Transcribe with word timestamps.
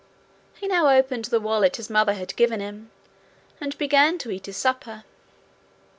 He 0.55 0.65
now 0.65 0.89
opened 0.89 1.25
the 1.25 1.39
wallet 1.39 1.75
his 1.75 1.87
mother 1.87 2.15
had 2.15 2.35
given 2.35 2.59
him, 2.59 2.89
and 3.59 3.77
began 3.77 4.17
to 4.17 4.31
eat 4.31 4.47
his 4.47 4.57
supper. 4.57 5.03